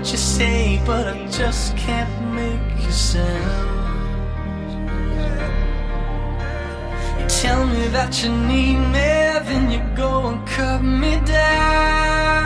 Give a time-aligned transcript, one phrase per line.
[0.00, 4.08] what you say, but I just can't make a sound.
[7.20, 9.10] You tell me that you need me,
[9.48, 12.39] then you go and cut me down.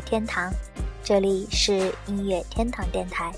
[0.00, 0.52] 天堂，
[1.02, 3.32] 这里是音乐天堂电台，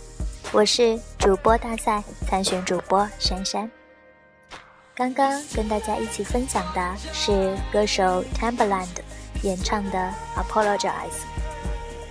[0.52, 3.70] 我是主播大赛参选主播珊珊。
[4.94, 8.88] 刚刚跟大家一起分享的是歌手 Timbaland
[9.42, 10.78] 演唱的《Apologize》，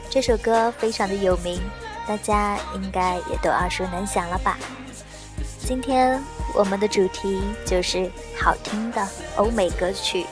[0.10, 1.62] 这首歌非常的有名，
[2.08, 4.58] 大家应该也都耳熟能详了吧？
[5.60, 6.20] 今天
[6.56, 10.26] 我们的主题就是好听的欧美歌曲。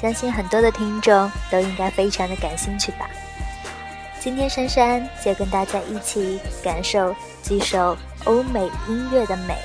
[0.00, 3.08] 相信很多的听众都应该非常的感兴趣吧。
[4.26, 9.56] 今天珊珊就跟大家一起感受几首欧美音乐的美。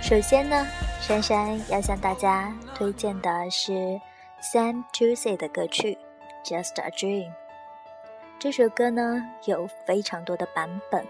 [0.00, 0.66] 首先呢，
[0.98, 4.00] 珊珊要向大家推荐的是
[4.40, 5.98] Sam Juicy 的歌曲
[6.48, 7.28] 《Just a Dream》。
[8.38, 11.06] 这首歌呢有非常多的版本，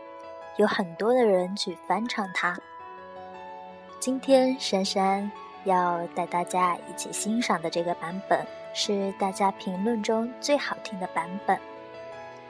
[0.56, 2.58] 有很多的人去翻唱它。
[4.00, 5.30] 今天珊珊。
[5.64, 11.58] 要带大家一起欣赏的这个版本是大家评论中最好听的版本。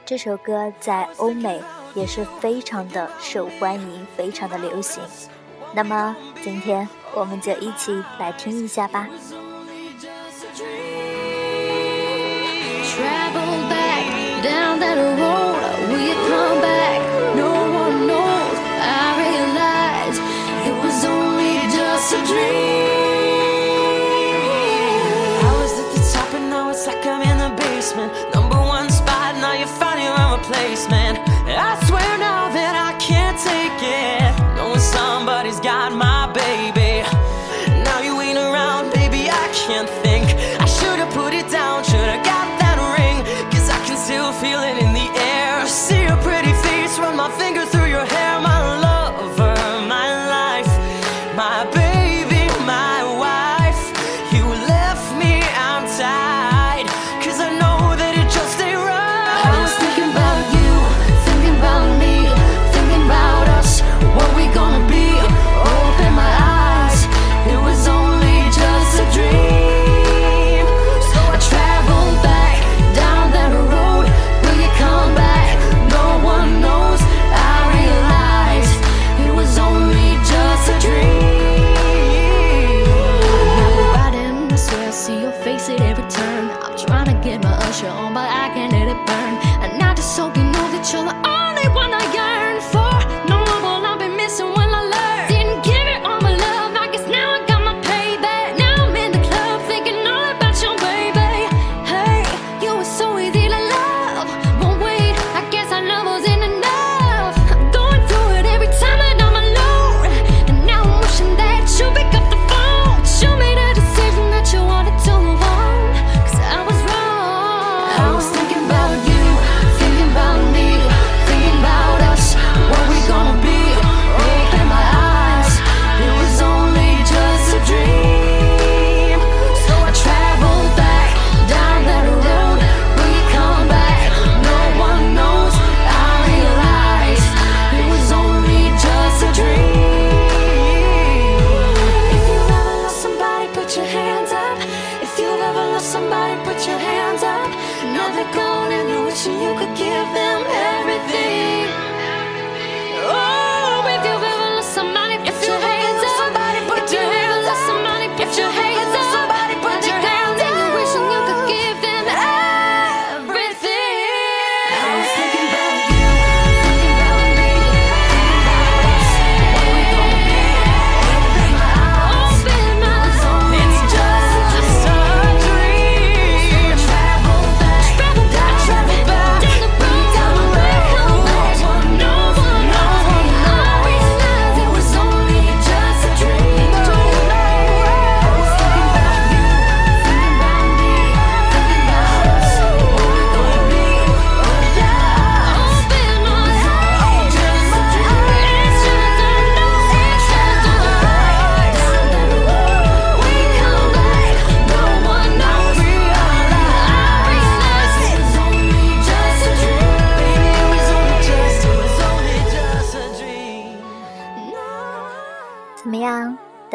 [0.04, 1.62] 这首歌在欧美
[1.94, 5.02] 也是非常的受欢迎，非常的流行。
[5.74, 9.08] 那么今天我们就一起来听一下吧。
[30.72, 31.31] Man.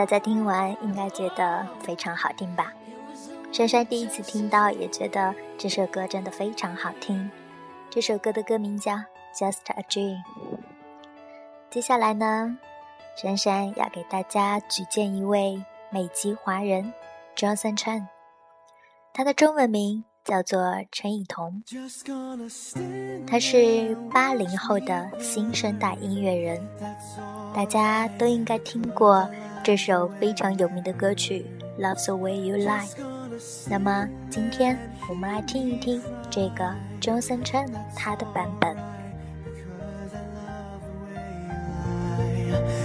[0.07, 2.73] 在听完应该觉得非常好听吧？
[3.51, 7.29] 珊珊第一次听到也觉得这首歌真的非常好听。
[7.89, 8.93] 这首歌的歌名叫
[9.35, 10.17] 《Just a Dream》。
[11.69, 12.57] 接下来呢，
[13.21, 16.93] 珊珊要给大家举荐一位美籍华人
[17.35, 18.07] Johnson Chen，
[19.13, 20.59] 他的中文名叫做
[20.91, 21.63] 陈以桐，
[23.25, 26.61] 他是八零后的新生代音乐人，
[27.55, 29.29] 大家都应该听过
[29.66, 31.46] 这首非常有名的歌曲《
[31.82, 32.88] Love the Way You Lie》。
[33.68, 34.78] 那么今天
[35.08, 36.00] 我们来听一听
[36.30, 36.64] 这个
[37.00, 38.92] Johnson Chen 他的版本。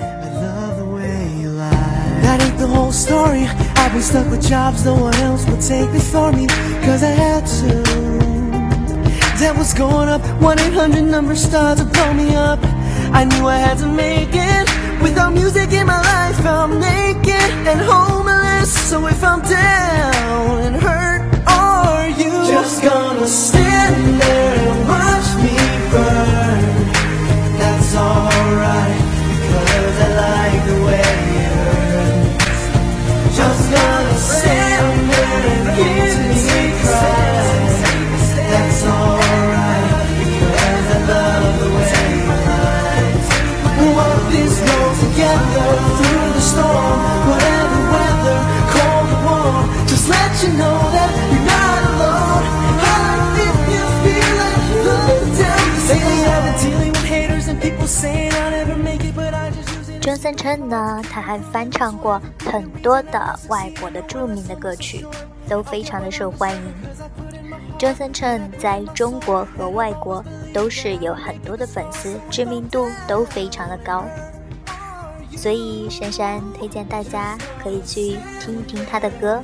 [0.02, 2.22] I love the way you lie.
[2.22, 3.48] That ain't the whole story.
[3.76, 6.48] I've been stuck with jobs no one else would take before me.
[6.86, 8.18] Cause I had to.
[9.40, 12.60] Debt was going up, 1 800 number started to blow me up.
[13.14, 14.81] I knew I had to make it.
[15.03, 18.71] Without music in my life, I'm naked and homeless.
[18.91, 25.57] So if I'm down and hurt, are you just gonna stand there and watch me
[25.93, 26.63] burn?
[27.59, 29.02] That's alright,
[60.23, 60.33] use it.
[60.33, 65.05] Johnson Chen 呢，他还翻唱过很多的外国的著名的歌曲，
[65.49, 66.63] 都非常的受欢迎。
[67.79, 70.25] Johnson 在中国和外国
[70.55, 74.05] 都是有很多的粉丝，知名度都非常的高。
[75.37, 79.43] 所以珊珊推荐大家可以去听一听他的歌。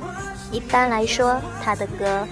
[0.51, 2.25] 一般来说，他的歌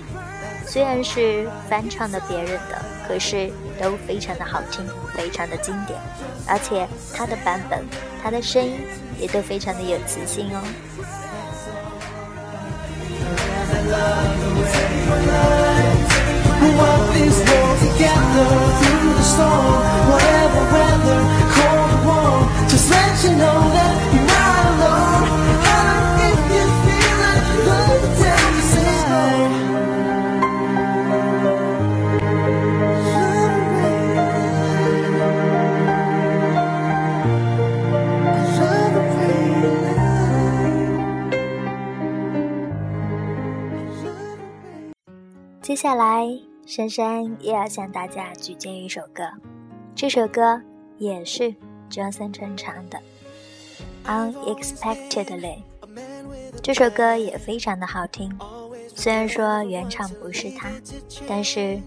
[0.66, 3.50] 虽然是翻唱的别人的，可是
[3.82, 4.86] 都非常的好听，
[5.16, 5.98] 非常的经典，
[6.46, 6.86] 而且
[7.16, 7.80] 他的版本，
[8.22, 8.80] 他的声音
[9.18, 10.62] 也都非常的有磁性哦。
[45.88, 46.28] 接下来，
[46.66, 49.24] 珊珊又要向大家举荐一首歌，
[49.96, 50.62] 这首歌
[50.98, 51.56] 也是
[51.90, 53.00] Johnson 唱的
[54.36, 55.40] 《Unexpectedly》。
[56.62, 58.38] 这首歌也非常的好听，
[58.94, 60.68] 虽然说原唱不是他，
[61.26, 61.80] 但是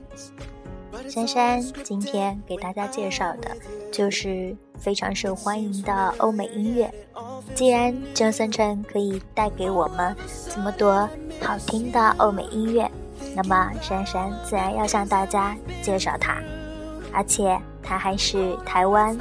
[1.07, 3.55] 珊珊今天给大家介绍的
[3.93, 6.91] 就是非常受欢迎的欧美音乐。
[7.55, 10.17] 既然 Johnson 可以带给我们
[10.49, 11.07] 这么多
[11.43, 12.91] 好听的欧美音乐，
[13.35, 16.39] 那么珊珊自然要向大家介绍他，
[17.13, 19.17] 而且他还是台湾，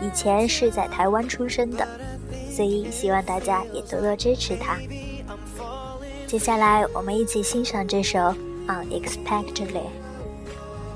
[0.00, 1.86] 以前是在台湾出生的，
[2.50, 4.76] 所以希望大家也多多支持他。
[6.26, 8.18] 接下来我们一起欣赏这首
[8.66, 9.72] 《Unexpectedly》。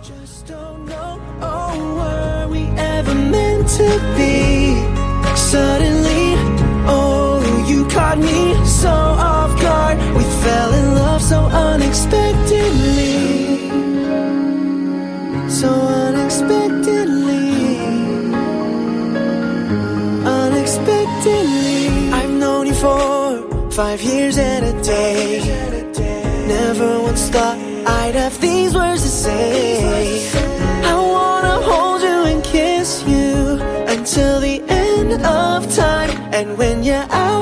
[0.03, 1.19] just don't know.
[1.43, 4.83] Oh, were we ever meant to be?
[5.35, 6.37] Suddenly,
[6.87, 8.89] oh, you caught me so
[23.77, 25.39] five years and a day.
[26.49, 30.31] Never once thought I'd have these words to say.
[30.83, 36.11] I wanna hold you and kiss you until the end of time.
[36.33, 37.36] And when you're out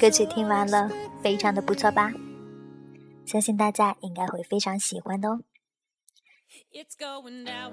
[0.00, 0.90] 歌曲听完了，
[1.22, 2.10] 非常的不错吧？
[3.26, 5.40] 相信大家应该会非常喜欢的哦。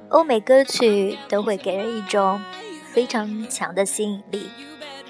[0.09, 2.41] 欧美歌曲都会给人一种
[2.91, 4.49] 非常强的吸引力。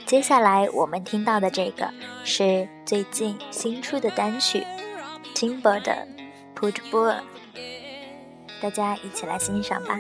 [0.05, 1.91] 接下来我们听到的这个
[2.24, 4.63] 是最近新出的单曲
[5.33, 6.07] Timber 的
[6.55, 7.15] 《Put Bull》，
[8.62, 10.00] 大家一起来欣赏吧。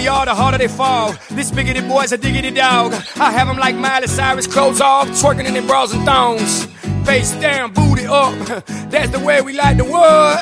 [0.00, 1.12] They are, the harder they fall.
[1.30, 2.92] This biggity boy's a diggity dog.
[2.94, 6.66] I have have 'em like Miley Cyrus, clothes off, twerking in their bras and thongs.
[7.04, 8.34] Face down, booty up.
[8.92, 10.38] That's the way we like the world.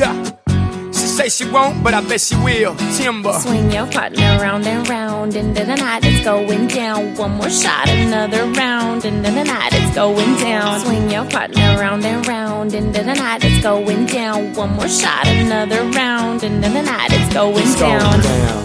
[0.00, 0.14] Yeah.
[0.98, 2.74] She say she won't, but I bet she will.
[2.96, 3.32] Timber.
[3.44, 7.16] Swing your partner round and round into the night it's going down.
[7.16, 10.80] One more shot, another round into the night it's going down.
[10.84, 14.54] Swing your partner round and round into the night it's going down.
[14.54, 18.61] One more shot, another round into the night it's going It's going down.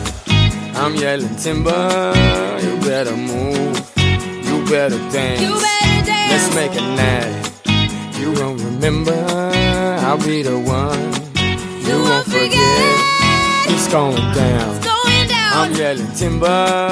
[0.79, 2.13] I'm yelling timber.
[2.61, 3.75] You better move.
[3.97, 5.41] You better dance.
[5.41, 6.31] You better dance.
[6.31, 8.19] Let's make a night.
[8.19, 9.17] You won't remember.
[10.05, 10.99] I'll be the one.
[11.87, 13.67] You, won't forget.
[13.69, 14.81] It's going down.
[14.81, 15.51] Going down.
[15.53, 16.89] I'm yelling timber.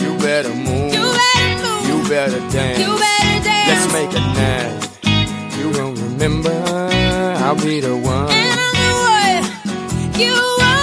[0.00, 0.92] You better move.
[0.92, 1.88] you better move.
[1.88, 2.78] You better dance.
[2.80, 3.68] You better dance.
[3.68, 4.88] Let's make a night.
[5.58, 6.56] You won't remember.
[7.44, 8.30] I'll be the one.
[8.30, 10.77] And I'm the one you won't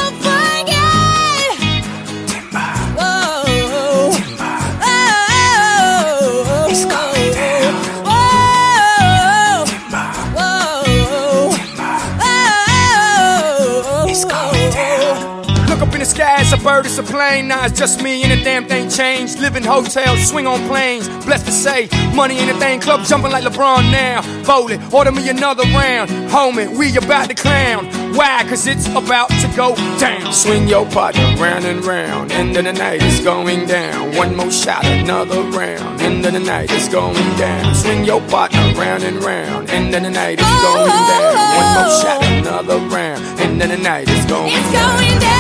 [16.97, 17.47] it's a bird, it's a plane.
[17.47, 19.39] Now it's just me and the damn thing changed.
[19.39, 21.07] Live in hotels, swing on planes.
[21.25, 24.21] Blessed to say, money in the thing, club jumping like LeBron now.
[24.43, 26.09] Bowling, order me another round.
[26.29, 27.85] Homie, we about to clown.
[28.15, 28.45] Why?
[28.47, 30.31] Cause it's about to go down.
[30.31, 32.31] Swing your partner round and round.
[32.31, 34.15] End of the night is going down.
[34.15, 36.01] One more shot, another round.
[36.01, 37.75] End of the night is going down.
[37.75, 39.69] Swing your partner round and round.
[39.69, 41.35] End of the night is going down.
[41.59, 43.39] One more shot, another round.
[43.39, 44.99] End of the night is going It's down.
[44.99, 45.34] going down.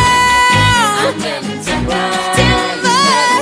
[1.13, 1.61] Timber.
[1.63, 2.11] Timber.
[2.35, 3.34] Timber.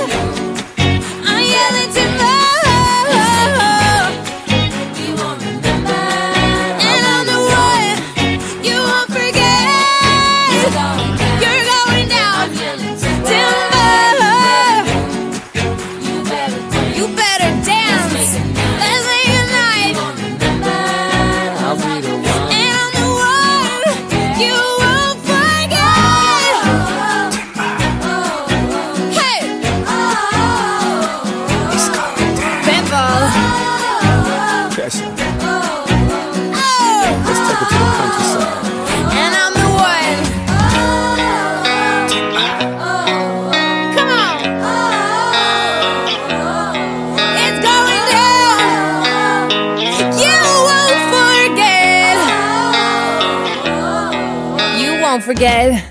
[55.34, 55.82] Forget.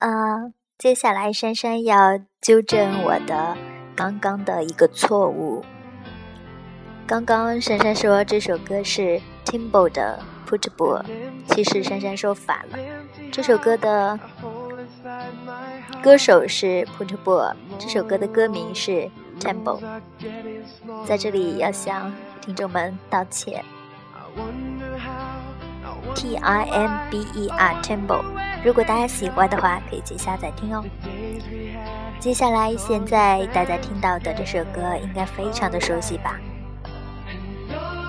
[0.00, 3.56] 呃，接下来珊珊要纠正我的
[3.94, 5.64] 刚刚的一个错误。
[7.06, 11.04] 刚刚珊珊说这首歌是 Timbo 的 Put Bull，
[11.48, 12.78] 其实珊珊说反了，
[13.30, 14.18] 这首歌的
[16.02, 19.80] 歌手是 Put Bull，这首歌的歌名是 Timbo。
[21.06, 23.64] 在这里要向听众们道歉
[26.14, 28.22] ，T I M B E R Tempo。
[28.64, 30.82] 如果大家喜欢的话，可以去下载听哦。
[32.18, 36.38] 接下来，现在大家听到的这首歌应该非常的熟悉吧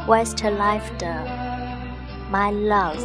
[0.08, 1.08] ？Westlife 的
[2.32, 2.96] My Love》。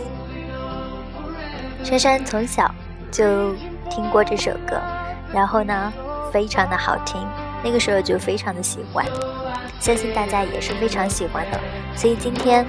[1.83, 2.73] 珊珊从小
[3.11, 3.55] 就
[3.91, 4.81] 听过这首歌，
[5.33, 5.93] 然后呢，
[6.31, 7.21] 非常的好听，
[7.65, 9.05] 那个时候就非常的喜欢，
[9.81, 11.59] 相信大家也是非常喜欢的。
[11.97, 12.65] 所以今天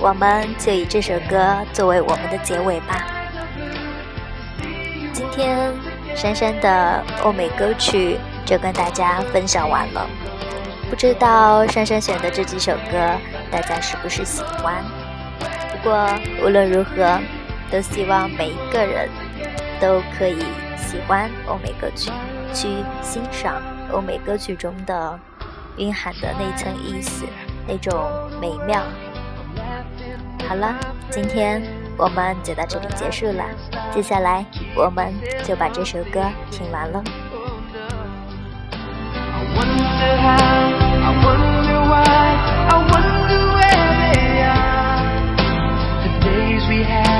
[0.00, 3.06] 我们就以这首歌作为我们的结尾吧。
[5.12, 5.72] 今天
[6.16, 10.06] 珊珊的欧美歌曲就跟大家分享完了，
[10.88, 13.16] 不知道珊珊选的这几首歌
[13.50, 14.82] 大家是不是喜欢？
[15.72, 16.08] 不过
[16.44, 17.18] 无论如何。
[17.72, 19.08] 都希望每一个人
[19.80, 20.40] 都可以
[20.76, 22.10] 喜欢欧美歌曲，
[22.52, 22.66] 去
[23.00, 25.16] 欣赏欧美歌曲中的
[25.76, 27.24] 蕴含的那层意思，
[27.68, 27.94] 那种
[28.40, 28.82] 美妙。
[30.48, 30.74] 好了，
[31.10, 31.62] 今天
[31.96, 33.44] 我们就到这里结束了。
[33.92, 35.12] 接下来我们
[35.44, 37.02] 就把这首歌听完了。
[46.70, 47.19] we have